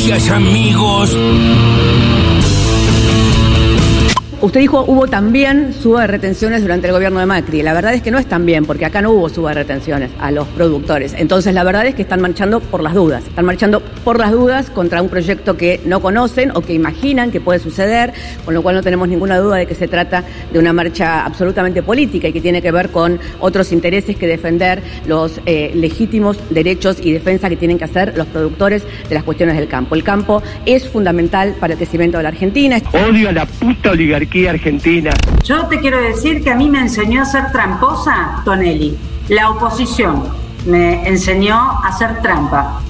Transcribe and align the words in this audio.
amigas, 0.00 0.30
amigos. 0.30 1.16
Usted 4.42 4.60
dijo 4.60 4.86
hubo 4.88 5.06
también 5.06 5.74
suba 5.74 6.00
de 6.00 6.06
retenciones 6.06 6.62
durante 6.62 6.86
el 6.86 6.94
gobierno 6.94 7.20
de 7.20 7.26
Macri. 7.26 7.62
La 7.62 7.74
verdad 7.74 7.92
es 7.92 8.00
que 8.00 8.10
no 8.10 8.18
es 8.18 8.24
tan 8.24 8.46
bien, 8.46 8.64
porque 8.64 8.86
acá 8.86 9.02
no 9.02 9.10
hubo 9.10 9.28
suba 9.28 9.50
de 9.50 9.56
retenciones 9.56 10.10
a 10.18 10.30
los 10.30 10.48
productores. 10.48 11.14
Entonces 11.18 11.52
la 11.52 11.62
verdad 11.62 11.84
es 11.84 11.94
que 11.94 12.00
están 12.00 12.22
marchando 12.22 12.60
por 12.60 12.82
las 12.82 12.94
dudas. 12.94 13.22
Están 13.26 13.44
marchando 13.44 13.80
por 13.80 14.18
las 14.18 14.32
dudas 14.32 14.70
contra 14.70 15.02
un 15.02 15.10
proyecto 15.10 15.58
que 15.58 15.82
no 15.84 16.00
conocen 16.00 16.52
o 16.54 16.62
que 16.62 16.72
imaginan 16.72 17.30
que 17.30 17.42
puede 17.42 17.58
suceder, 17.58 18.14
con 18.46 18.54
lo 18.54 18.62
cual 18.62 18.76
no 18.76 18.82
tenemos 18.82 19.08
ninguna 19.08 19.36
duda 19.36 19.56
de 19.56 19.66
que 19.66 19.74
se 19.74 19.88
trata 19.88 20.24
de 20.50 20.58
una 20.58 20.72
marcha 20.72 21.26
absolutamente 21.26 21.82
política 21.82 22.28
y 22.28 22.32
que 22.32 22.40
tiene 22.40 22.62
que 22.62 22.72
ver 22.72 22.88
con 22.88 23.20
otros 23.40 23.72
intereses 23.72 24.16
que 24.16 24.26
defender 24.26 24.82
los 25.06 25.38
eh, 25.44 25.72
legítimos 25.74 26.38
derechos 26.48 26.96
y 27.02 27.12
defensa 27.12 27.50
que 27.50 27.56
tienen 27.56 27.76
que 27.76 27.84
hacer 27.84 28.16
los 28.16 28.26
productores 28.28 28.84
de 29.06 29.14
las 29.14 29.22
cuestiones 29.22 29.58
del 29.58 29.68
campo. 29.68 29.94
El 29.94 30.02
campo 30.02 30.42
es 30.64 30.88
fundamental 30.88 31.56
para 31.60 31.74
el 31.74 31.78
crecimiento 31.78 32.16
de 32.16 32.22
la 32.22 32.30
Argentina. 32.30 32.80
Odio 33.06 33.28
a 33.28 33.32
la 33.32 33.44
puta 33.44 33.90
oligarquía 33.90 34.29
argentina. 34.48 35.10
Yo 35.44 35.66
te 35.66 35.80
quiero 35.80 36.00
decir 36.00 36.42
que 36.42 36.50
a 36.50 36.54
mí 36.54 36.68
me 36.68 36.80
enseñó 36.80 37.22
a 37.22 37.24
ser 37.24 37.50
tramposa 37.52 38.42
Tonelli. 38.44 38.96
La 39.28 39.50
oposición 39.50 40.24
me 40.66 41.06
enseñó 41.06 41.56
a 41.56 41.88
hacer 41.88 42.20
trampa. 42.22 42.80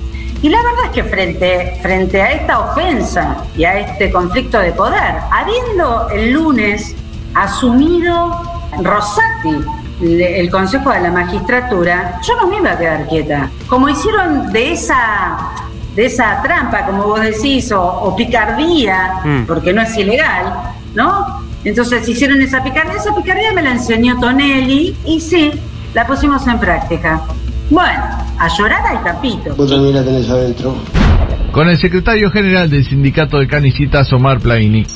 Y 0.42 0.48
la 0.48 0.58
verdad 0.62 0.84
es 0.86 0.90
que 0.90 1.04
frente, 1.04 1.78
frente 1.82 2.22
a 2.22 2.32
esta 2.32 2.60
ofensa 2.60 3.44
y 3.56 3.64
a 3.64 3.78
este 3.78 4.10
conflicto 4.10 4.58
de 4.58 4.72
poder, 4.72 5.16
habiendo 5.30 6.08
el 6.10 6.32
lunes 6.32 6.94
asumido 7.34 8.42
Rosati 8.82 9.64
el 10.02 10.50
Consejo 10.50 10.90
de 10.90 11.00
la 11.00 11.10
Magistratura, 11.10 12.20
yo 12.26 12.34
no 12.36 12.46
me 12.46 12.56
iba 12.56 12.72
a 12.72 12.78
quedar 12.78 13.06
quieta. 13.06 13.50
Como 13.68 13.88
hicieron 13.88 14.50
de 14.50 14.72
esa, 14.72 15.52
de 15.94 16.06
esa 16.06 16.40
trampa, 16.42 16.86
como 16.86 17.04
vos 17.04 17.20
decís, 17.20 17.70
o, 17.72 18.14
picardía, 18.16 19.20
mm. 19.22 19.44
porque 19.46 19.72
no 19.72 19.82
es 19.82 19.94
ilegal, 19.96 20.74
¿no? 20.94 21.42
Entonces 21.64 22.08
hicieron 22.08 22.40
esa 22.40 22.62
picardía, 22.62 22.94
esa 22.94 23.14
picardía 23.14 23.52
me 23.52 23.62
la 23.62 23.72
enseñó 23.72 24.18
Tonelli 24.18 24.96
y 25.04 25.20
sí, 25.20 25.50
la 25.94 26.06
pusimos 26.06 26.46
en 26.46 26.58
práctica. 26.58 27.20
Bueno, 27.68 28.02
a 28.38 28.48
llorar 28.56 28.84
al 28.86 29.02
capito. 29.02 29.54
Vos 29.54 29.70
también 29.70 29.94
la 29.94 30.02
tenés 30.02 30.28
adentro. 30.28 30.74
Con 31.52 31.68
el 31.68 31.78
secretario 31.78 32.30
general 32.30 32.70
del 32.70 32.84
sindicato 32.84 33.38
de 33.38 33.46
canicitas, 33.46 34.12
Omar 34.12 34.40
Plaini. 34.40 34.86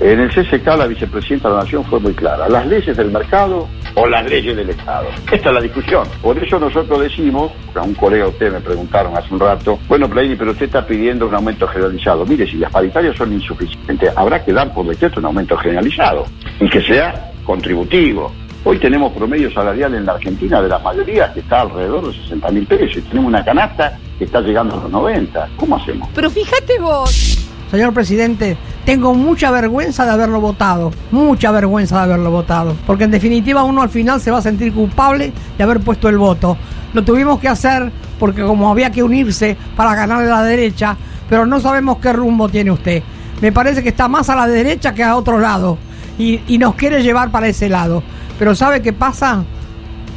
En 0.00 0.20
el 0.20 0.30
CSK 0.30 0.66
la 0.78 0.86
vicepresidenta 0.86 1.48
de 1.48 1.54
la 1.54 1.60
Nación 1.62 1.84
fue 1.84 2.00
muy 2.00 2.14
clara. 2.14 2.48
Las 2.48 2.66
leyes 2.66 2.96
del 2.96 3.10
mercado 3.10 3.68
o 3.98 4.06
las 4.06 4.28
leyes 4.28 4.56
del 4.56 4.70
Estado. 4.70 5.08
Esta 5.30 5.48
es 5.48 5.54
la 5.54 5.60
discusión. 5.60 6.06
Por 6.22 6.38
eso 6.38 6.58
nosotros 6.58 7.00
decimos, 7.00 7.52
a 7.74 7.82
un 7.82 7.94
colega 7.94 8.28
usted 8.28 8.52
me 8.52 8.60
preguntaron 8.60 9.16
hace 9.16 9.32
un 9.32 9.40
rato, 9.40 9.78
bueno, 9.88 10.08
Plaini, 10.08 10.36
pero 10.36 10.52
usted 10.52 10.66
está 10.66 10.86
pidiendo 10.86 11.26
un 11.26 11.34
aumento 11.34 11.66
generalizado. 11.66 12.24
Mire, 12.24 12.46
si 12.46 12.56
las 12.56 12.70
paritarias 12.70 13.16
son 13.16 13.32
insuficientes, 13.32 14.12
habrá 14.16 14.44
que 14.44 14.52
dar 14.52 14.72
por 14.72 14.86
decreto 14.86 15.18
un 15.20 15.26
aumento 15.26 15.56
generalizado 15.56 16.26
y 16.60 16.68
que 16.68 16.80
sea 16.82 17.32
contributivo. 17.44 18.32
Hoy 18.64 18.78
tenemos 18.78 19.12
promedio 19.12 19.50
salarial 19.52 19.94
en 19.94 20.04
la 20.04 20.12
Argentina 20.12 20.60
de 20.60 20.68
la 20.68 20.78
mayoría 20.78 21.32
que 21.32 21.40
está 21.40 21.62
alrededor 21.62 22.08
de 22.08 22.22
60 22.22 22.50
mil 22.50 22.66
pesos 22.66 22.98
y 22.98 23.02
tenemos 23.02 23.28
una 23.28 23.44
canasta 23.44 23.98
que 24.18 24.24
está 24.24 24.40
llegando 24.40 24.74
a 24.74 24.82
los 24.82 24.90
90. 24.90 25.48
¿Cómo 25.56 25.76
hacemos? 25.76 26.08
Pero 26.14 26.28
fíjate 26.28 26.78
vos. 26.78 27.47
Señor 27.70 27.92
presidente, 27.92 28.56
tengo 28.86 29.14
mucha 29.14 29.50
vergüenza 29.50 30.06
de 30.06 30.12
haberlo 30.12 30.40
votado, 30.40 30.90
mucha 31.10 31.50
vergüenza 31.50 31.96
de 31.98 32.02
haberlo 32.04 32.30
votado, 32.30 32.74
porque 32.86 33.04
en 33.04 33.10
definitiva 33.10 33.62
uno 33.62 33.82
al 33.82 33.90
final 33.90 34.22
se 34.22 34.30
va 34.30 34.38
a 34.38 34.42
sentir 34.42 34.72
culpable 34.72 35.32
de 35.58 35.64
haber 35.64 35.80
puesto 35.80 36.08
el 36.08 36.16
voto. 36.16 36.56
Lo 36.94 37.04
tuvimos 37.04 37.38
que 37.40 37.48
hacer 37.48 37.92
porque 38.18 38.42
como 38.42 38.70
había 38.70 38.90
que 38.90 39.02
unirse 39.02 39.56
para 39.76 39.94
ganarle 39.94 40.28
a 40.28 40.36
la 40.36 40.42
derecha, 40.42 40.96
pero 41.28 41.44
no 41.44 41.60
sabemos 41.60 41.98
qué 41.98 42.12
rumbo 42.12 42.48
tiene 42.48 42.70
usted. 42.70 43.02
Me 43.42 43.52
parece 43.52 43.82
que 43.82 43.90
está 43.90 44.08
más 44.08 44.30
a 44.30 44.34
la 44.34 44.46
derecha 44.46 44.94
que 44.94 45.04
a 45.04 45.14
otro 45.14 45.38
lado 45.38 45.76
y, 46.18 46.40
y 46.48 46.56
nos 46.56 46.74
quiere 46.74 47.02
llevar 47.02 47.30
para 47.30 47.48
ese 47.48 47.68
lado. 47.68 48.02
Pero 48.38 48.54
¿sabe 48.54 48.80
qué 48.80 48.94
pasa? 48.94 49.44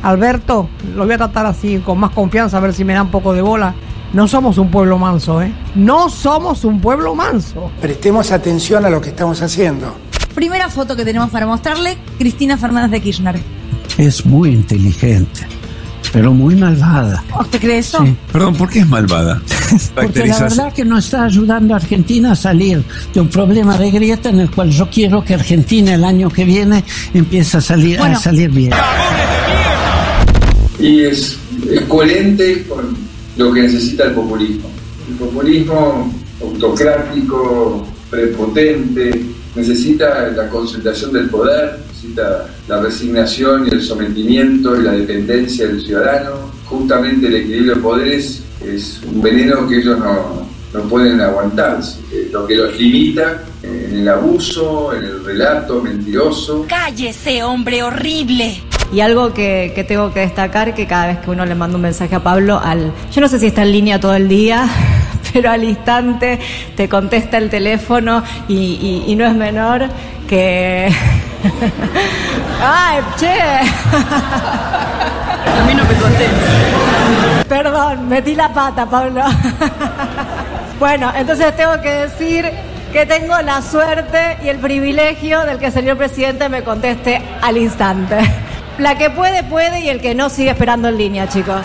Alberto, 0.04 0.70
lo 0.96 1.04
voy 1.04 1.14
a 1.14 1.18
tratar 1.18 1.46
así 1.46 1.80
con 1.80 2.00
más 2.00 2.12
confianza 2.12 2.58
a 2.58 2.62
ver 2.62 2.74
si 2.74 2.86
me 2.86 2.94
da 2.94 3.04
un 3.04 3.12
poco 3.12 3.34
de 3.34 3.42
bola. 3.42 3.76
No 4.14 4.28
somos 4.28 4.58
un 4.58 4.70
pueblo 4.70 4.98
manso, 4.98 5.42
¿eh? 5.42 5.54
No 5.74 6.10
somos 6.10 6.66
un 6.66 6.82
pueblo 6.82 7.16
manso. 7.16 7.72
Prestemos 7.80 8.32
atención 8.32 8.86
a 8.86 8.90
lo 8.90 9.00
que 9.00 9.10
estamos 9.10 9.42
haciendo. 9.42 9.96
Primera 10.36 10.70
foto 10.70 10.98
que 10.98 11.06
tenemos 11.06 11.30
para 11.30 11.46
mostrarle, 11.46 11.98
Cristina 12.18 12.58
Fernández 12.58 12.92
de 12.92 13.02
Kirchner. 13.02 13.40
Es 13.98 14.26
muy 14.26 14.50
inteligente, 14.52 15.48
pero 16.12 16.34
muy 16.34 16.56
malvada. 16.56 17.24
¿Usted 17.40 17.60
cree 17.62 17.78
eso? 17.78 18.04
Sí. 18.04 18.14
Perdón, 18.34 18.56
¿por 18.56 18.70
qué 18.70 18.80
es 18.80 18.88
malvada? 18.88 19.42
Porque 19.96 20.26
la 20.26 20.40
verdad 20.40 20.68
es 20.68 20.74
que 20.74 20.84
no 20.84 20.98
está 20.98 21.24
ayudando 21.24 21.74
a 21.74 21.78
Argentina 21.78 22.34
a 22.34 22.36
salir 22.36 22.84
de 23.14 23.22
un 23.22 23.30
problema 23.30 23.78
de 23.78 23.92
grieta 23.92 24.28
en 24.28 24.42
el 24.42 24.52
cual 24.52 24.72
yo 24.72 24.90
quiero 24.90 25.24
que 25.24 25.36
Argentina 25.36 25.94
el 25.94 26.04
año 26.04 26.30
que 26.30 26.44
viene 26.44 26.84
empiece 27.14 27.58
a 27.58 27.62
salir, 27.62 28.02
a 28.02 28.16
salir 28.16 28.50
bien. 28.50 28.74
Y 30.80 31.02
es, 31.02 31.38
es 31.70 31.82
coherente 31.82 32.66
con 32.68 33.11
lo 33.38 33.54
que 33.54 33.62
necesita 33.62 34.06
el 34.06 34.14
populismo. 34.14 34.70
El 35.10 35.16
populismo 35.16 36.14
autocrático, 36.42 37.88
prepotente, 38.10 39.26
necesita 39.56 40.30
la 40.30 40.50
concentración 40.50 41.14
del 41.14 41.30
poder, 41.30 41.80
necesita 41.88 42.48
la 42.68 42.82
resignación 42.82 43.68
y 43.68 43.76
el 43.76 43.82
sometimiento 43.82 44.80
y 44.80 44.84
la 44.84 44.94
dependencia 44.94 45.68
del 45.68 45.82
ciudadano. 45.82 46.52
Justamente 46.66 47.28
el 47.28 47.36
equilibrio 47.36 47.76
de 47.76 47.82
poderes 47.82 48.44
es 48.66 49.02
un 49.04 49.22
veneno 49.22 49.68
que 49.68 49.80
ellos 49.80 50.00
no, 50.00 50.48
no 50.74 50.82
pueden 50.84 51.20
aguantar, 51.20 51.82
lo 52.32 52.48
que 52.48 52.56
los 52.56 52.78
limita 52.78 53.44
en 53.64 54.00
el 54.00 54.08
abuso, 54.08 54.94
en 54.94 55.04
el 55.04 55.24
relato 55.24 55.82
mentiroso. 55.82 56.66
Cállese, 56.68 57.44
hombre 57.44 57.84
horrible. 57.84 58.71
Y 58.92 59.00
algo 59.02 59.34
que, 59.34 59.72
que, 59.74 59.84
tengo 59.84 60.14
que 60.14 60.20
destacar, 60.22 60.74
que 60.74 60.86
cada 60.86 61.08
vez 61.08 61.20
que 61.20 61.30
uno 61.32 61.46
le 61.46 61.56
manda 61.56 61.78
un 61.78 61.82
mensaje 61.82 62.16
a 62.16 62.20
Pablo, 62.20 62.62
al, 62.64 62.92
yo 63.12 63.22
no 63.22 63.28
sé 63.28 63.40
si 63.40 63.48
está 63.48 63.62
en 63.64 63.72
línea 63.72 64.00
todo 64.00 64.16
el 64.16 64.28
día, 64.28 64.68
pero 65.34 65.50
al 65.50 65.64
instante 65.64 66.40
te 66.76 66.90
contesta 66.90 67.38
el 67.38 67.50
teléfono 67.50 68.24
y, 68.48 69.04
y, 69.08 69.16
no 69.16 69.26
es 69.26 69.34
menor 69.34 69.88
que... 70.28 70.92
¡Ay, 72.64 73.00
che! 73.18 73.42
A 75.52 75.66
mí 75.66 75.74
no 75.74 75.84
me 75.84 75.94
contesta. 75.96 77.46
Perdón, 77.48 78.08
metí 78.08 78.36
la 78.36 78.54
pata, 78.54 78.86
Pablo. 78.86 79.24
bueno, 80.80 81.12
entonces 81.16 81.56
tengo 81.56 81.82
que 81.82 81.90
decir 81.90 82.50
que 82.92 83.06
tengo 83.06 83.40
la 83.42 83.62
suerte 83.62 84.38
y 84.44 84.50
el 84.50 84.58
privilegio 84.58 85.42
del 85.46 85.60
que 85.60 85.68
el 85.68 85.72
señor 85.72 85.98
presidente 85.98 86.50
me 86.50 86.64
conteste 86.64 87.22
al 87.42 87.58
instante. 87.58 88.18
La 88.78 88.98
que 88.98 89.10
puede, 89.10 89.44
puede 89.44 89.82
y 89.82 89.90
el 89.90 90.02
que 90.02 90.16
no 90.16 90.30
sigue 90.30 90.50
esperando 90.52 90.88
en 90.88 90.98
línea, 90.98 91.28
chicos. 91.28 91.62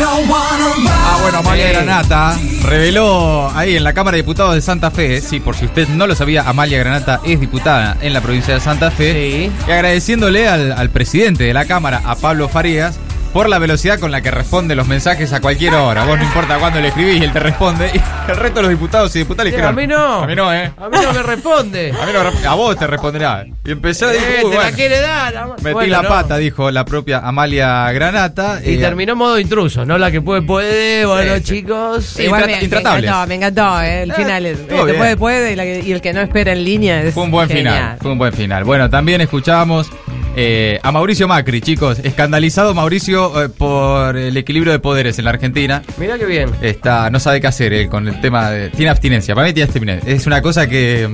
Ah, 0.00 1.18
bueno, 1.22 1.38
Amalia 1.38 1.68
Granata 1.72 2.38
reveló 2.62 3.50
ahí 3.54 3.76
en 3.76 3.82
la 3.84 3.92
Cámara 3.92 4.16
de 4.16 4.22
Diputados 4.22 4.54
de 4.54 4.60
Santa 4.60 4.90
Fe, 4.90 5.20
sí, 5.20 5.40
por 5.40 5.56
si 5.56 5.64
usted 5.64 5.88
no 5.88 6.06
lo 6.06 6.14
sabía, 6.14 6.42
Amalia 6.48 6.78
Granata 6.78 7.20
es 7.24 7.40
diputada 7.40 7.96
en 8.00 8.12
la 8.12 8.20
provincia 8.20 8.54
de 8.54 8.60
Santa 8.60 8.92
Fe, 8.92 9.50
y 9.66 9.70
agradeciéndole 9.70 10.48
al, 10.48 10.72
al 10.72 10.90
presidente 10.90 11.44
de 11.44 11.52
la 11.52 11.64
Cámara, 11.64 12.02
a 12.04 12.14
Pablo 12.14 12.48
Farías, 12.48 12.98
por 13.32 13.48
la 13.48 13.58
velocidad 13.58 13.98
con 13.98 14.10
la 14.10 14.20
que 14.20 14.30
responde 14.30 14.74
los 14.74 14.86
mensajes 14.86 15.32
a 15.32 15.40
cualquier 15.40 15.74
hora. 15.74 16.04
Vos 16.04 16.18
no 16.18 16.24
importa 16.24 16.58
cuándo 16.58 16.80
le 16.80 16.88
escribís 16.88 17.20
y 17.20 17.24
él 17.24 17.32
te 17.32 17.40
responde. 17.40 17.90
Y 18.28 18.30
el 18.30 18.36
resto 18.36 18.56
de 18.56 18.62
los 18.62 18.70
diputados 18.70 19.16
y 19.16 19.20
diputadas 19.20 19.46
dijeron. 19.46 19.70
a 19.70 19.72
mí 19.72 19.86
no. 19.86 20.22
A 20.22 20.26
mí 20.26 20.34
no, 20.34 20.52
¿eh? 20.52 20.70
A 20.76 20.88
mí 20.90 20.98
no 21.02 21.12
me 21.14 21.22
responde. 21.22 21.94
a 22.02 22.04
mí 22.04 22.12
no 22.12 22.50
A 22.50 22.54
vos 22.54 22.76
te 22.76 22.86
responderá. 22.86 23.46
Y 23.64 23.70
empezó 23.70 24.06
a 24.06 24.10
decir. 24.10 24.28
Eh, 24.44 24.54
la 24.54 24.72
quiere 24.72 25.00
dar. 25.00 25.56
Metí 25.62 25.86
la 25.86 26.02
pata, 26.02 26.36
dijo 26.36 26.70
la 26.70 26.84
propia 26.84 27.20
Amalia 27.20 27.90
Granata. 27.92 28.60
Y 28.62 28.74
eh, 28.74 28.78
terminó 28.78 29.16
modo 29.16 29.38
intruso, 29.38 29.86
¿no? 29.86 29.96
La 29.96 30.10
que 30.10 30.20
puede, 30.20 30.42
puede. 30.42 31.06
Bueno, 31.06 31.38
chicos. 31.40 32.20
Igual 32.20 32.46
me, 32.46 32.64
encantó, 32.64 33.26
me 33.26 33.34
encantó. 33.36 33.80
Eh, 33.80 34.02
el 34.02 34.12
final 34.12 34.44
es. 34.44 34.58
El 34.58 34.86
que 34.86 34.94
puede, 34.94 35.16
puede. 35.16 35.82
Y, 35.86 35.92
el 35.92 36.02
que 36.02 36.12
no 36.12 36.20
espera 36.20 36.52
en 36.52 36.64
línea 36.64 37.02
es. 37.02 37.14
Fue 37.14 37.22
un 37.22 37.30
buen 37.30 37.48
final. 37.48 37.96
Fue 38.00 38.12
un 38.12 38.18
buen 38.18 38.32
final. 38.34 38.64
Bueno, 38.64 38.90
también 38.90 39.22
escuchábamos 39.22 39.90
eh, 40.40 40.78
a 40.84 40.92
Mauricio 40.92 41.26
Macri, 41.26 41.60
chicos. 41.60 41.98
Escandalizado 41.98 42.72
Mauricio 42.72 43.42
eh, 43.42 43.48
por 43.48 44.16
el 44.16 44.36
equilibrio 44.36 44.70
de 44.70 44.78
poderes 44.78 45.18
en 45.18 45.24
la 45.24 45.30
Argentina. 45.30 45.82
Mira 45.98 46.16
qué 46.16 46.26
bien. 46.26 46.50
Está, 46.62 47.10
no 47.10 47.18
sabe 47.18 47.40
qué 47.40 47.48
hacer 47.48 47.72
él 47.72 47.88
con 47.88 48.06
el 48.06 48.20
tema 48.20 48.52
de. 48.52 48.70
Tiene 48.70 48.90
abstinencia. 48.90 49.34
Para 49.34 49.48
mí 49.48 49.52
tiene 49.52 49.64
abstinencia. 49.64 50.08
Es 50.08 50.28
una 50.28 50.40
cosa 50.40 50.68
que 50.68 51.08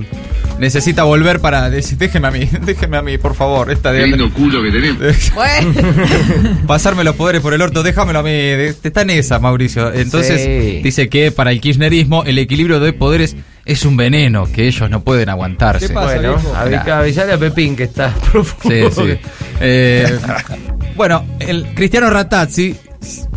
necesita 0.58 1.04
volver 1.04 1.40
para 1.40 1.70
decir, 1.70 1.98
déjeme 1.98 2.28
a 2.28 2.30
mí, 2.30 2.48
déjeme 2.64 2.96
a 2.96 3.02
mí, 3.02 3.18
por 3.18 3.34
favor. 3.34 3.70
Esta 3.70 3.92
de. 3.92 4.30
culo 4.30 4.62
que 4.62 4.70
tenés. 4.70 5.32
Pasarme 6.66 7.04
los 7.04 7.16
poderes 7.16 7.40
por 7.42 7.54
el 7.54 7.62
orto, 7.62 7.82
déjamelo 7.82 8.20
a 8.20 8.22
mí. 8.22 8.30
Está 8.30 9.02
en 9.02 9.10
esa, 9.10 9.38
Mauricio. 9.38 9.92
Entonces, 9.92 10.82
dice 10.82 11.08
que 11.08 11.30
para 11.30 11.50
el 11.52 11.60
kirchnerismo 11.60 12.24
el 12.24 12.38
equilibrio 12.38 12.80
de 12.80 12.92
poderes 12.92 13.36
es 13.64 13.84
un 13.84 13.96
veneno 13.96 14.46
que 14.50 14.66
ellos 14.66 14.90
no 14.90 15.02
pueden 15.02 15.28
aguantarse. 15.28 15.88
¿Qué 15.88 15.94
pasa, 15.94 16.16
bueno, 16.16 16.38
avisale 16.92 17.32
a 17.32 17.38
Pepín 17.38 17.76
que 17.76 17.84
está 17.84 18.14
profundo. 18.32 18.90
Sí, 18.90 19.02
sí. 19.02 19.18
Eh, 19.60 20.18
bueno, 20.96 21.24
el 21.40 21.64
Cristiano 21.74 22.10
Ratazzi 22.10 22.76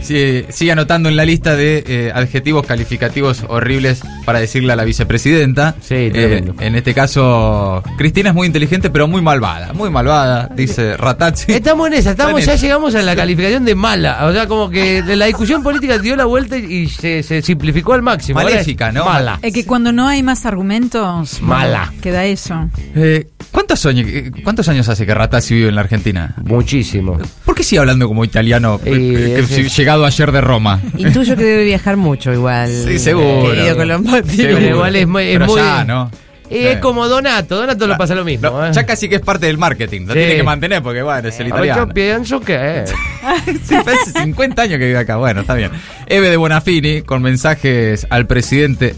sí, 0.01 0.45
sigue 0.49 0.71
anotando 0.71 1.09
en 1.09 1.15
la 1.15 1.25
lista 1.25 1.55
de 1.55 1.83
eh, 1.87 2.11
adjetivos 2.13 2.65
calificativos 2.65 3.43
horribles 3.47 4.01
para 4.25 4.39
decirle 4.39 4.73
a 4.73 4.75
la 4.75 4.83
vicepresidenta. 4.83 5.75
Sí, 5.81 5.95
Eh, 5.95 6.43
en 6.59 6.75
este 6.75 6.93
caso, 6.93 7.83
Cristina 7.97 8.29
es 8.29 8.35
muy 8.35 8.47
inteligente, 8.47 8.89
pero 8.89 9.07
muy 9.07 9.21
malvada. 9.21 9.73
Muy 9.73 9.89
malvada, 9.89 10.49
dice 10.55 10.97
Ratazzi. 10.97 11.51
Estamos 11.53 11.87
en 11.87 11.93
esa, 11.93 12.11
estamos, 12.11 12.45
ya 12.45 12.55
llegamos 12.55 12.95
a 12.95 13.01
la 13.01 13.15
calificación 13.15 13.65
de 13.65 13.75
mala. 13.75 14.25
O 14.25 14.33
sea, 14.33 14.47
como 14.47 14.69
que 14.69 15.03
la 15.03 15.25
discusión 15.25 15.63
política 15.63 15.97
dio 15.97 16.15
la 16.15 16.25
vuelta 16.25 16.57
y 16.57 16.87
se, 16.87 17.23
se 17.23 17.41
simplificó 17.41 17.93
al 17.93 18.01
máximo. 18.01 18.39
Maléfica, 18.39 18.91
¿no? 18.91 19.05
Mala. 19.05 19.39
Es 19.41 19.53
que 19.53 19.65
cuando 19.65 19.91
no 19.91 20.07
hay 20.07 20.23
más 20.23 20.45
argumentos, 20.45 21.41
Mala. 21.41 21.93
queda 22.01 22.25
eso. 22.25 22.69
Eh, 22.95 23.27
¿cuántos, 23.51 23.85
años, 23.85 24.07
eh, 24.09 24.31
¿Cuántos 24.43 24.67
años 24.67 24.87
hace 24.89 25.05
que 25.05 25.13
Ratazzi 25.13 25.55
vive 25.55 25.69
en 25.69 25.75
la 25.75 25.81
Argentina? 25.81 26.35
Muchísimo. 26.43 27.17
¿Por 27.45 27.55
qué 27.55 27.63
sigue 27.63 27.79
hablando 27.79 28.07
como 28.07 28.23
italiano 28.23 28.79
eh, 28.85 29.43
que 29.47 29.55
llegado 29.63 30.06
ayer 30.06 30.31
de 30.31 30.42
Roma? 30.42 30.81
Intuyo 30.98 31.36
que 31.36 31.44
debe 31.44 31.63
viajar 31.65 31.98
mucho 31.98 32.33
igual. 32.33 32.69
Sí, 32.69 33.00
seguro. 33.00 33.51
querido 33.51 33.75
Colombati. 33.77 34.30
Seguro. 34.36 34.57
Pero 34.57 34.69
igual 34.75 34.95
es 34.95 35.07
muy- 35.07 35.24
es 35.24 35.33
Pero 35.33 35.45
muy- 35.48 35.62
ya, 35.62 35.83
¿no? 35.83 36.12
Y 36.50 36.59
es 36.59 36.75
Sí. 36.75 36.80
como 36.80 37.09
Donato, 37.09 37.57
Donato 37.57 37.88
lo 37.88 37.98
pasa 37.98 38.15
lo 38.15 38.24
mismo. 38.24 38.50
No, 38.50 38.65
¿eh? 38.65 38.71
ya 38.71 38.86
casi 38.86 39.09
que 39.09 39.15
es 39.15 39.21
parte 39.21 39.48
del 39.48 39.57
marketing. 39.57 40.01
Lo 40.07 40.13
Sí. 40.13 40.19
tiene 40.19 40.38
que 40.38 40.44
mantener 40.44 40.81
porque, 40.81 41.01
bueno, 41.01 41.27
es 41.27 41.38
el 41.42 41.48
Yo 41.48 41.56
italiano. 41.56 41.89
pienso 41.89 42.39
que 42.39 42.86
Sí, 43.68 43.75
hace 43.75 44.12
50 44.24 44.62
años 44.62 44.80
que 44.80 44.86
vive 44.86 44.98
acá. 44.98 45.18
Bueno, 45.18 45.42
está 45.42 45.56
bien. 45.56 45.71
Eve 46.06 46.30
de 46.30 46.38
Bonafini 46.38 47.01
con 47.01 47.21
mensajes 47.21 48.07
al 48.09 48.27
presidente 48.27 48.95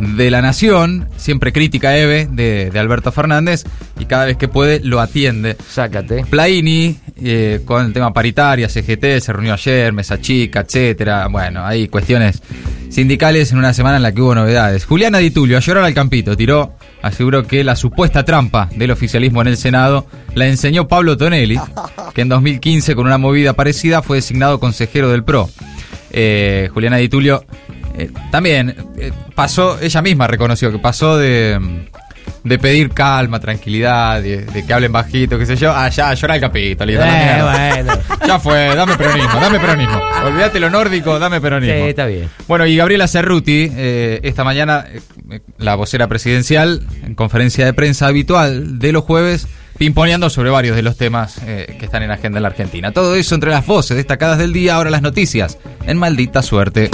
de 0.00 0.30
la 0.30 0.42
Nación. 0.42 1.08
Siempre 1.16 1.52
crítica 1.52 1.96
Eve 1.96 2.28
de, 2.30 2.70
de 2.70 2.78
Alberto 2.78 3.12
Fernández 3.12 3.64
y 3.98 4.06
cada 4.06 4.26
vez 4.26 4.36
que 4.36 4.48
puede 4.48 4.80
lo 4.80 5.00
atiende. 5.00 5.56
Sácate. 5.68 6.24
Plaini 6.28 6.96
eh, 7.22 7.60
con 7.66 7.86
el 7.86 7.92
tema 7.92 8.12
paritaria, 8.12 8.68
CGT, 8.68 9.20
se 9.20 9.32
reunió 9.32 9.52
ayer, 9.52 9.92
mesa 9.92 10.20
chica, 10.20 10.60
etcétera. 10.60 11.28
Bueno, 11.28 11.64
hay 11.64 11.88
cuestiones 11.88 12.42
sindicales 12.88 13.52
en 13.52 13.58
una 13.58 13.74
semana 13.74 13.96
en 13.96 14.02
la 14.02 14.12
que 14.12 14.22
hubo 14.22 14.34
novedades. 14.34 14.86
Juliana 14.86 15.18
Di 15.18 15.30
Tulio, 15.30 15.58
a 15.58 15.60
llorar 15.60 15.84
al 15.84 15.92
campito, 15.92 16.36
tiró, 16.36 16.76
aseguró 17.02 17.46
que 17.46 17.62
la 17.62 17.76
supuesta 17.76 18.24
trampa 18.24 18.70
del 18.74 18.90
oficialismo 18.90 19.42
en 19.42 19.48
el 19.48 19.56
Senado 19.58 20.06
la 20.34 20.46
enseñó 20.46 20.88
Pablo 20.88 21.16
Tonelli, 21.16 21.58
que 22.14 22.22
en 22.22 22.30
2015 22.30 22.94
con 22.94 23.06
una 23.06 23.18
movida 23.18 23.52
parecida 23.52 24.02
fue 24.02 24.16
designado 24.16 24.58
consejero 24.58 25.10
del 25.10 25.22
PRO. 25.22 25.50
Eh, 26.12 26.70
Juliana 26.72 26.96
Di 26.96 27.08
Tulio 27.08 27.44
eh, 28.00 28.10
también 28.30 28.74
eh, 28.98 29.12
pasó, 29.34 29.78
ella 29.80 30.02
misma 30.02 30.26
reconoció 30.26 30.70
que 30.72 30.78
pasó 30.78 31.18
de, 31.18 31.60
de 32.44 32.58
pedir 32.58 32.90
calma, 32.90 33.40
tranquilidad, 33.40 34.22
de, 34.22 34.44
de 34.46 34.64
que 34.64 34.72
hablen 34.72 34.92
bajito, 34.92 35.38
qué 35.38 35.46
sé 35.46 35.56
yo, 35.56 35.72
a 35.74 35.88
ya 35.88 36.10
a 36.10 36.14
llorar 36.14 36.36
al 36.36 36.40
capítulo. 36.40 36.92
Eh, 36.92 37.42
bueno. 37.42 37.92
Ya 38.26 38.38
fue, 38.38 38.74
dame 38.76 38.96
peronismo, 38.96 39.40
dame 39.40 39.58
peronismo. 39.58 40.00
Olvídate 40.24 40.60
lo 40.60 40.70
nórdico, 40.70 41.18
dame 41.18 41.40
peronismo. 41.40 41.74
Sí, 41.74 41.88
está 41.90 42.06
bien. 42.06 42.28
Bueno, 42.46 42.64
y 42.66 42.76
Gabriela 42.76 43.08
Cerruti, 43.08 43.70
esta 43.74 44.44
mañana, 44.44 44.86
la 45.58 45.74
vocera 45.74 46.06
presidencial, 46.06 46.86
en 47.02 47.16
conferencia 47.16 47.64
de 47.64 47.74
prensa 47.74 48.06
habitual 48.06 48.78
de 48.78 48.92
los 48.92 49.02
jueves, 49.02 49.48
pimponeando 49.80 50.28
sobre 50.28 50.50
varios 50.50 50.76
de 50.76 50.82
los 50.82 50.98
temas 50.98 51.40
eh, 51.46 51.76
que 51.78 51.86
están 51.86 52.02
en 52.02 52.10
agenda 52.10 52.38
en 52.38 52.42
la 52.42 52.50
Argentina. 52.50 52.92
Todo 52.92 53.14
eso 53.14 53.34
entre 53.34 53.50
las 53.50 53.66
voces 53.66 53.96
destacadas 53.96 54.36
del 54.36 54.52
día, 54.52 54.74
ahora 54.74 54.90
las 54.90 55.00
noticias, 55.00 55.56
en 55.86 55.96
maldita 55.96 56.42
suerte. 56.42 56.90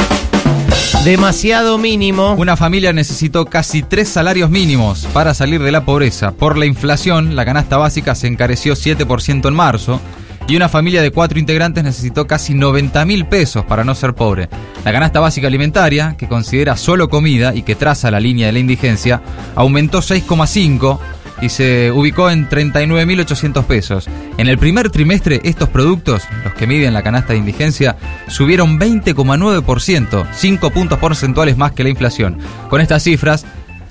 Demasiado 1.06 1.78
mínimo. 1.78 2.34
Una 2.34 2.56
familia 2.56 2.92
necesitó 2.92 3.46
casi 3.46 3.84
tres 3.84 4.08
salarios 4.08 4.50
mínimos 4.50 5.06
para 5.12 5.34
salir 5.34 5.62
de 5.62 5.70
la 5.70 5.84
pobreza. 5.84 6.32
Por 6.32 6.58
la 6.58 6.66
inflación, 6.66 7.36
la 7.36 7.44
canasta 7.44 7.76
básica 7.76 8.16
se 8.16 8.26
encareció 8.26 8.74
7% 8.74 9.46
en 9.46 9.54
marzo. 9.54 10.00
Y 10.48 10.56
una 10.56 10.68
familia 10.68 11.02
de 11.02 11.12
cuatro 11.12 11.38
integrantes 11.38 11.84
necesitó 11.84 12.26
casi 12.26 12.54
90 12.54 13.04
mil 13.04 13.24
pesos 13.26 13.64
para 13.64 13.84
no 13.84 13.94
ser 13.94 14.14
pobre. 14.14 14.48
La 14.84 14.90
canasta 14.90 15.20
básica 15.20 15.46
alimentaria, 15.46 16.16
que 16.18 16.26
considera 16.26 16.76
solo 16.76 17.08
comida 17.08 17.54
y 17.54 17.62
que 17.62 17.76
traza 17.76 18.10
la 18.10 18.18
línea 18.18 18.46
de 18.46 18.54
la 18.54 18.58
indigencia, 18.58 19.22
aumentó 19.54 20.00
6,5 20.00 20.98
y 21.40 21.48
se 21.48 21.90
ubicó 21.92 22.30
en 22.30 22.48
39.800 22.48 23.64
pesos. 23.64 24.08
En 24.38 24.48
el 24.48 24.58
primer 24.58 24.90
trimestre, 24.90 25.40
estos 25.44 25.68
productos, 25.68 26.22
los 26.44 26.54
que 26.54 26.66
miden 26.66 26.94
la 26.94 27.02
canasta 27.02 27.32
de 27.32 27.38
indigencia, 27.38 27.96
subieron 28.28 28.78
20,9%, 28.78 30.26
5 30.32 30.70
puntos 30.70 30.98
porcentuales 30.98 31.56
más 31.56 31.72
que 31.72 31.84
la 31.84 31.90
inflación. 31.90 32.38
Con 32.68 32.80
estas 32.80 33.02
cifras, 33.02 33.44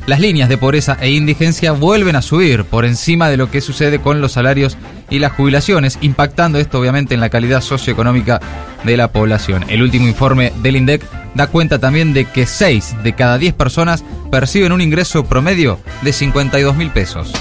las 0.07 0.19
líneas 0.19 0.49
de 0.49 0.57
pobreza 0.57 0.97
e 1.01 1.11
indigencia 1.11 1.71
vuelven 1.71 2.15
a 2.15 2.21
subir 2.21 2.65
por 2.65 2.85
encima 2.85 3.29
de 3.29 3.37
lo 3.37 3.49
que 3.49 3.61
sucede 3.61 3.99
con 3.99 4.21
los 4.21 4.33
salarios 4.33 4.77
y 5.09 5.19
las 5.19 5.33
jubilaciones, 5.33 5.97
impactando 6.01 6.59
esto 6.59 6.79
obviamente 6.79 7.13
en 7.13 7.21
la 7.21 7.29
calidad 7.29 7.61
socioeconómica 7.61 8.39
de 8.83 8.97
la 8.97 9.11
población. 9.11 9.65
El 9.67 9.81
último 9.81 10.07
informe 10.07 10.53
del 10.61 10.75
INDEC 10.75 11.03
da 11.33 11.47
cuenta 11.47 11.79
también 11.79 12.13
de 12.13 12.25
que 12.25 12.45
6 12.45 12.97
de 13.03 13.13
cada 13.13 13.37
10 13.37 13.53
personas 13.55 14.03
perciben 14.31 14.71
un 14.71 14.81
ingreso 14.81 15.25
promedio 15.25 15.79
de 16.01 16.13
52 16.13 16.75
mil 16.75 16.89
pesos. 16.91 17.31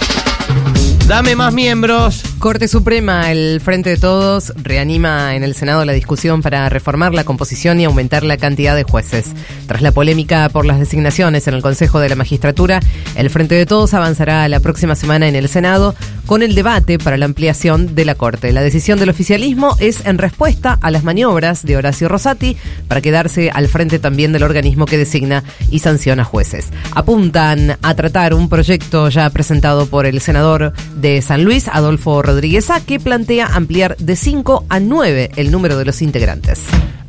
Dame 1.06 1.36
más 1.36 1.52
miembros. 1.52 2.22
Corte 2.38 2.66
Suprema, 2.66 3.30
el 3.30 3.60
Frente 3.60 3.90
de 3.90 3.98
Todos, 3.98 4.54
reanima 4.56 5.34
en 5.34 5.44
el 5.44 5.54
Senado 5.54 5.84
la 5.84 5.92
discusión 5.92 6.40
para 6.40 6.68
reformar 6.70 7.12
la 7.12 7.24
composición 7.24 7.78
y 7.78 7.84
aumentar 7.84 8.22
la 8.22 8.38
cantidad 8.38 8.74
de 8.74 8.84
jueces. 8.84 9.32
Tras 9.66 9.82
la 9.82 9.92
polémica 9.92 10.48
por 10.48 10.64
las 10.64 10.78
designaciones 10.78 11.46
en 11.46 11.54
el 11.54 11.62
Consejo 11.62 12.00
de 12.00 12.08
la 12.08 12.16
Magistratura, 12.16 12.80
el 13.16 13.28
Frente 13.28 13.54
de 13.54 13.66
Todos 13.66 13.92
avanzará 13.92 14.48
la 14.48 14.60
próxima 14.60 14.94
semana 14.94 15.28
en 15.28 15.36
el 15.36 15.50
Senado 15.50 15.94
con 16.26 16.42
el 16.42 16.54
debate 16.54 16.98
para 16.98 17.18
la 17.18 17.26
ampliación 17.26 17.94
de 17.94 18.04
la 18.06 18.14
Corte. 18.14 18.52
La 18.52 18.62
decisión 18.62 18.98
del 18.98 19.10
oficialismo 19.10 19.76
es 19.80 20.06
en 20.06 20.16
respuesta 20.16 20.78
a 20.80 20.90
las 20.90 21.04
maniobras 21.04 21.64
de 21.64 21.76
Horacio 21.76 22.08
Rosati 22.08 22.56
para 22.88 23.02
quedarse 23.02 23.50
al 23.50 23.68
frente 23.68 23.98
también 23.98 24.32
del 24.32 24.42
organismo 24.42 24.86
que 24.86 24.98
designa 24.98 25.44
y 25.70 25.80
sanciona 25.80 26.24
jueces. 26.24 26.68
Apuntan 26.92 27.76
a 27.82 27.94
tratar 27.94 28.32
un 28.32 28.48
proyecto 28.48 29.08
ya 29.10 29.28
presentado 29.30 29.86
por 29.86 30.06
el 30.06 30.20
senador 30.20 30.72
de 30.94 31.20
San 31.22 31.44
Luis, 31.44 31.68
Adolfo 31.68 32.22
Rodríguez 32.22 32.70
A, 32.70 32.80
que 32.80 33.00
plantea 33.00 33.46
ampliar 33.46 33.96
de 33.98 34.16
5 34.16 34.66
a 34.68 34.80
9 34.80 35.30
el 35.36 35.50
número 35.50 35.76
de 35.76 35.84
los 35.84 36.02
integrantes. 36.02 36.60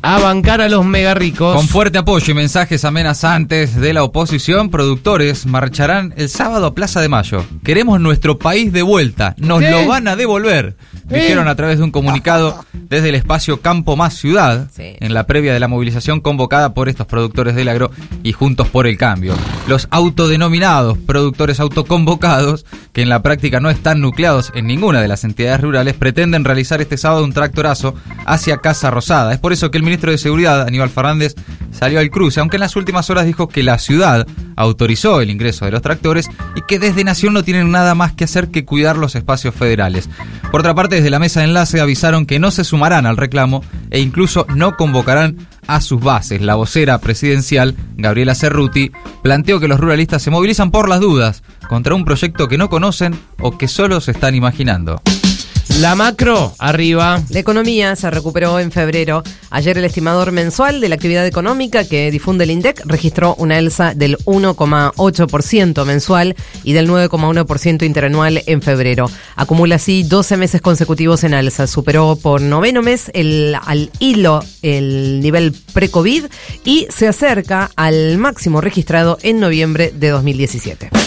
A 0.02 0.18
bancar 0.20 0.60
a 0.60 0.68
los 0.68 0.84
mega 0.84 1.14
ricos. 1.14 1.56
Con 1.56 1.66
fuerte 1.66 1.98
apoyo 1.98 2.30
y 2.30 2.34
mensajes 2.34 2.84
amenazantes 2.84 3.74
de 3.74 3.92
la 3.92 4.04
oposición, 4.04 4.70
productores 4.70 5.46
marcharán 5.46 6.14
el 6.16 6.28
sábado 6.28 6.66
a 6.66 6.74
Plaza 6.74 7.00
de 7.00 7.08
Mayo. 7.08 7.44
Queremos 7.64 8.00
nuestro 8.00 8.38
país 8.38 8.72
de 8.72 8.82
vuelta, 8.82 9.34
nos 9.38 9.60
¿Qué? 9.60 9.70
lo 9.70 9.86
van 9.86 10.06
a 10.06 10.14
devolver. 10.14 10.76
Dijeron 11.08 11.46
a 11.46 11.54
través 11.54 11.78
de 11.78 11.84
un 11.84 11.92
comunicado 11.92 12.64
desde 12.72 13.10
el 13.10 13.14
espacio 13.14 13.60
Campo 13.60 13.96
Más 13.96 14.14
Ciudad, 14.14 14.68
en 14.76 15.14
la 15.14 15.26
previa 15.26 15.52
de 15.52 15.60
la 15.60 15.68
movilización 15.68 16.20
convocada 16.20 16.74
por 16.74 16.88
estos 16.88 17.06
productores 17.06 17.54
del 17.54 17.68
agro 17.68 17.90
y 18.22 18.32
Juntos 18.32 18.68
por 18.68 18.86
el 18.86 18.98
Cambio. 18.98 19.34
Los 19.68 19.86
autodenominados 19.90 20.98
productores 20.98 21.60
autoconvocados, 21.60 22.66
que 22.92 23.02
en 23.02 23.08
la 23.08 23.22
práctica 23.22 23.60
no 23.60 23.70
están 23.70 24.00
nucleados 24.00 24.52
en 24.54 24.66
ninguna 24.66 25.00
de 25.00 25.08
las 25.08 25.24
entidades 25.24 25.60
rurales, 25.60 25.94
pretenden 25.94 26.44
realizar 26.44 26.80
este 26.80 26.96
sábado 26.96 27.24
un 27.24 27.32
tractorazo 27.32 27.94
hacia 28.24 28.58
Casa 28.58 28.90
Rosada. 28.90 29.32
Es 29.32 29.38
por 29.38 29.52
eso 29.52 29.70
que 29.70 29.78
el 29.78 29.84
ministro 29.84 30.10
de 30.10 30.18
Seguridad, 30.18 30.62
Aníbal 30.62 30.90
Fernández, 30.90 31.34
salió 31.70 32.00
al 32.00 32.10
cruce, 32.10 32.40
aunque 32.40 32.56
en 32.56 32.62
las 32.62 32.76
últimas 32.76 33.08
horas 33.10 33.26
dijo 33.26 33.48
que 33.48 33.62
la 33.62 33.78
ciudad 33.78 34.26
autorizó 34.56 35.20
el 35.20 35.30
ingreso 35.30 35.64
de 35.64 35.70
los 35.70 35.82
tractores 35.82 36.28
y 36.56 36.62
que 36.62 36.78
desde 36.78 37.04
Nación 37.04 37.34
no 37.34 37.44
tienen 37.44 37.70
nada 37.70 37.94
más 37.94 38.12
que 38.12 38.24
hacer 38.24 38.48
que 38.48 38.64
cuidar 38.64 38.96
los 38.96 39.14
espacios 39.14 39.54
federales. 39.54 40.08
Por 40.50 40.60
otra 40.60 40.74
parte, 40.74 40.96
desde 40.96 41.10
la 41.10 41.18
mesa 41.18 41.40
de 41.40 41.46
enlace 41.46 41.80
avisaron 41.80 42.26
que 42.26 42.38
no 42.38 42.50
se 42.50 42.64
sumarán 42.64 43.06
al 43.06 43.16
reclamo 43.16 43.62
e 43.90 44.00
incluso 44.00 44.46
no 44.54 44.76
convocarán 44.76 45.36
a 45.66 45.80
sus 45.80 46.00
bases. 46.00 46.40
La 46.40 46.54
vocera 46.54 46.98
presidencial, 46.98 47.76
Gabriela 47.96 48.34
Cerruti, 48.34 48.92
planteó 49.22 49.60
que 49.60 49.68
los 49.68 49.80
ruralistas 49.80 50.22
se 50.22 50.30
movilizan 50.30 50.70
por 50.70 50.88
las 50.88 51.00
dudas 51.00 51.42
contra 51.68 51.94
un 51.94 52.04
proyecto 52.04 52.48
que 52.48 52.58
no 52.58 52.68
conocen 52.68 53.18
o 53.40 53.58
que 53.58 53.68
solo 53.68 54.00
se 54.00 54.12
están 54.12 54.34
imaginando. 54.34 55.02
La 55.68 55.94
macro, 55.94 56.54
arriba. 56.58 57.22
La 57.28 57.38
economía 57.38 57.94
se 57.96 58.10
recuperó 58.10 58.58
en 58.58 58.72
febrero. 58.72 59.22
Ayer 59.50 59.76
el 59.76 59.84
estimador 59.84 60.32
mensual 60.32 60.80
de 60.80 60.88
la 60.88 60.94
actividad 60.94 61.26
económica 61.26 61.86
que 61.86 62.10
difunde 62.10 62.44
el 62.44 62.50
INDEC 62.50 62.82
registró 62.86 63.34
una 63.34 63.58
alza 63.58 63.92
del 63.94 64.16
1,8% 64.24 65.84
mensual 65.84 66.34
y 66.64 66.72
del 66.72 66.88
9,1% 66.88 67.84
interanual 67.84 68.42
en 68.46 68.62
febrero. 68.62 69.10
Acumula 69.34 69.76
así 69.76 70.02
12 70.02 70.38
meses 70.38 70.62
consecutivos 70.62 71.24
en 71.24 71.34
alza. 71.34 71.66
Superó 71.66 72.16
por 72.16 72.40
noveno 72.40 72.80
mes 72.80 73.10
el, 73.12 73.54
al 73.66 73.90
hilo 73.98 74.42
el 74.62 75.20
nivel 75.20 75.52
pre-COVID 75.74 76.24
y 76.64 76.86
se 76.88 77.06
acerca 77.06 77.70
al 77.76 78.16
máximo 78.16 78.62
registrado 78.62 79.18
en 79.22 79.40
noviembre 79.40 79.92
de 79.94 80.08
2017. 80.08 81.05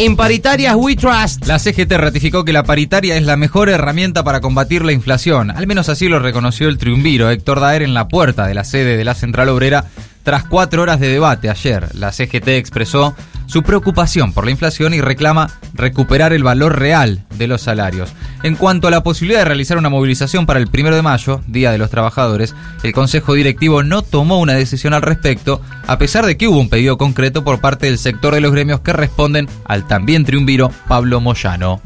Imparitarias 0.00 0.76
We 0.78 0.96
Trust. 0.96 1.46
La 1.46 1.58
CGT 1.58 1.92
ratificó 1.98 2.42
que 2.42 2.54
la 2.54 2.62
paritaria 2.62 3.18
es 3.18 3.22
la 3.22 3.36
mejor 3.36 3.68
herramienta 3.68 4.24
para 4.24 4.40
combatir 4.40 4.82
la 4.82 4.92
inflación. 4.92 5.50
Al 5.50 5.66
menos 5.66 5.90
así 5.90 6.08
lo 6.08 6.18
reconoció 6.18 6.70
el 6.70 6.78
triunviro 6.78 7.28
Héctor 7.28 7.60
Daer 7.60 7.82
en 7.82 7.92
la 7.92 8.08
puerta 8.08 8.46
de 8.46 8.54
la 8.54 8.64
sede 8.64 8.96
de 8.96 9.04
la 9.04 9.14
Central 9.14 9.50
Obrera 9.50 9.84
tras 10.22 10.44
cuatro 10.44 10.80
horas 10.80 11.00
de 11.00 11.08
debate 11.08 11.50
ayer. 11.50 11.94
La 11.94 12.12
CGT 12.12 12.48
expresó 12.48 13.14
su 13.50 13.64
preocupación 13.64 14.32
por 14.32 14.44
la 14.44 14.52
inflación 14.52 14.94
y 14.94 15.00
reclama 15.00 15.50
recuperar 15.74 16.32
el 16.32 16.44
valor 16.44 16.78
real 16.78 17.24
de 17.36 17.48
los 17.48 17.62
salarios. 17.62 18.12
En 18.44 18.54
cuanto 18.54 18.86
a 18.86 18.92
la 18.92 19.02
posibilidad 19.02 19.40
de 19.40 19.46
realizar 19.46 19.76
una 19.76 19.88
movilización 19.88 20.46
para 20.46 20.60
el 20.60 20.68
primero 20.68 20.94
de 20.94 21.02
mayo, 21.02 21.40
Día 21.48 21.72
de 21.72 21.78
los 21.78 21.90
Trabajadores, 21.90 22.54
el 22.84 22.92
Consejo 22.92 23.34
Directivo 23.34 23.82
no 23.82 24.02
tomó 24.02 24.38
una 24.38 24.54
decisión 24.54 24.94
al 24.94 25.02
respecto, 25.02 25.60
a 25.86 25.98
pesar 25.98 26.26
de 26.26 26.36
que 26.36 26.46
hubo 26.46 26.60
un 26.60 26.70
pedido 26.70 26.96
concreto 26.96 27.42
por 27.42 27.60
parte 27.60 27.86
del 27.86 27.98
sector 27.98 28.34
de 28.34 28.40
los 28.40 28.52
gremios 28.52 28.80
que 28.80 28.92
responden 28.92 29.48
al 29.64 29.86
también 29.88 30.24
triunviro 30.24 30.70
Pablo 30.86 31.20
Moyano. 31.20 31.80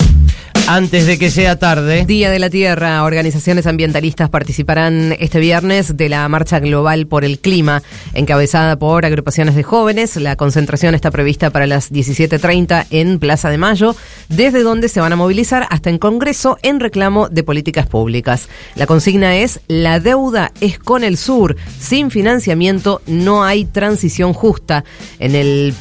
Antes 0.66 1.06
de 1.06 1.18
que 1.18 1.30
sea 1.30 1.58
tarde. 1.58 2.06
Día 2.06 2.30
de 2.30 2.38
la 2.38 2.48
Tierra. 2.48 3.04
Organizaciones 3.04 3.66
ambientalistas 3.66 4.30
participarán 4.30 5.14
este 5.18 5.38
viernes 5.38 5.98
de 5.98 6.08
la 6.08 6.26
Marcha 6.30 6.58
Global 6.58 7.06
por 7.06 7.22
el 7.22 7.38
Clima, 7.38 7.82
encabezada 8.14 8.78
por 8.78 9.04
agrupaciones 9.04 9.56
de 9.56 9.62
jóvenes. 9.62 10.16
La 10.16 10.36
concentración 10.36 10.94
está 10.94 11.10
prevista 11.10 11.50
para 11.50 11.66
las 11.66 11.92
17.30 11.92 12.86
en 12.88 13.18
Plaza 13.18 13.50
de 13.50 13.58
Mayo, 13.58 13.94
desde 14.30 14.62
donde 14.62 14.88
se 14.88 15.00
van 15.00 15.12
a 15.12 15.16
movilizar 15.16 15.66
hasta 15.68 15.90
en 15.90 15.98
Congreso 15.98 16.56
en 16.62 16.80
reclamo 16.80 17.28
de 17.28 17.42
políticas 17.42 17.86
públicas. 17.86 18.48
La 18.74 18.86
consigna 18.86 19.36
es, 19.36 19.60
la 19.68 20.00
deuda 20.00 20.50
es 20.62 20.78
con 20.78 21.04
el 21.04 21.18
sur. 21.18 21.56
Sin 21.78 22.10
financiamiento 22.10 23.02
no 23.06 23.44
hay 23.44 23.66
transición 23.66 24.32
justa. 24.32 24.84
En 25.18 25.34
el 25.34 25.74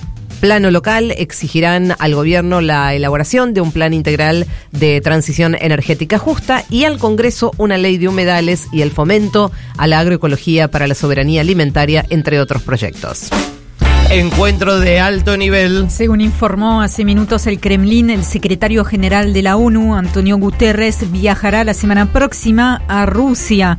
plano 0.44 0.72
local 0.72 1.12
exigirán 1.12 1.96
al 2.00 2.16
gobierno 2.16 2.60
la 2.60 2.94
elaboración 2.94 3.54
de 3.54 3.62
un 3.62 3.72
plan 3.72 3.94
integral 3.94 4.46
de 4.74 5.00
transición 5.00 5.56
energética 5.56 6.18
justa 6.18 6.66
y 6.70 6.84
al 6.84 7.00
Congreso 7.00 7.52
una 7.56 7.78
ley 7.78 7.98
de 7.98 8.10
humedales 8.10 8.68
y 8.74 8.82
el 8.82 8.92
fomento 8.92 9.54
a 9.78 9.88
la 9.88 10.00
agroecología 10.00 10.70
para 10.70 10.86
la 10.86 10.96
soberanía 10.96 11.40
alimentaria, 11.40 12.06
entre 12.10 12.42
otros 12.42 12.62
proyectos. 12.62 13.30
Encuentro 14.10 14.80
de 14.80 15.00
alto 15.00 15.38
nivel. 15.38 15.90
Según 15.90 16.22
informó 16.22 16.82
hace 16.82 17.06
minutos 17.06 17.48
el 17.48 17.60
Kremlin, 17.60 18.10
el 18.10 18.24
secretario 18.24 18.84
general 18.86 19.34
de 19.34 19.42
la 19.42 19.56
ONU, 19.56 19.96
Antonio 19.96 20.38
Guterres, 20.38 21.10
viajará 21.12 21.64
la 21.64 21.74
semana 21.74 22.12
próxima 22.12 22.84
a 22.88 23.06
Rusia. 23.06 23.78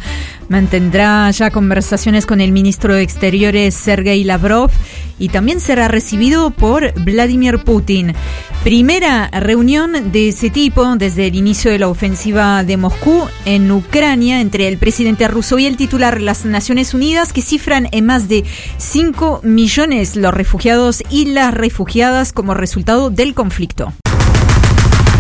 Mantendrá 0.49 1.31
ya 1.31 1.51
conversaciones 1.51 2.27
con 2.27 2.41
el 2.41 2.53
ministro 2.53 2.95
de 2.95 3.03
Exteriores, 3.03 3.75
Sergei 3.75 4.25
Lavrov, 4.25 4.71
y 5.19 5.29
también 5.29 5.61
será 5.61 5.89
recibido 5.89 6.51
por 6.51 6.93
Vladimir 7.01 7.59
Putin. 7.65 8.15
Primera 8.63 9.29
reunión 9.29 10.11
de 10.11 10.29
ese 10.29 10.51
tipo 10.51 10.97
desde 10.97 11.27
el 11.27 11.35
inicio 11.35 11.71
de 11.71 11.79
la 11.79 11.89
ofensiva 11.89 12.65
de 12.65 12.77
Moscú 12.77 13.27
en 13.45 13.71
Ucrania 13.71 14.41
entre 14.41 14.69
el 14.69 14.79
presidente 14.79 15.29
ruso 15.29 15.59
y 15.59 15.67
el 15.67 15.77
titular 15.77 16.15
de 16.15 16.23
las 16.23 16.45
Naciones 16.45 16.95
Unidas 16.95 17.33
que 17.33 17.43
cifran 17.43 17.89
en 17.93 18.07
más 18.07 18.29
de 18.29 18.45
5 18.79 19.41
millones 19.43 20.17
los 20.17 20.33
refugiados 20.33 21.03
y 21.11 21.27
las 21.27 21.53
refugiadas 21.53 22.33
como 22.33 22.55
resultado 22.55 23.11
del 23.11 23.35
conflicto. 23.35 23.93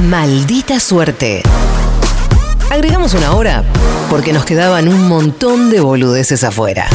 Maldita 0.08 0.80
suerte. 0.80 1.42
Agregamos 2.70 3.14
una 3.14 3.34
hora 3.34 3.62
porque 4.10 4.32
nos 4.32 4.44
quedaban 4.44 4.88
un 4.88 5.08
montón 5.08 5.70
de 5.70 5.80
boludeces 5.80 6.44
afuera. 6.44 6.88